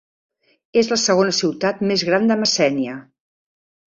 [0.81, 2.97] És la segona ciutat més gran de Messènia.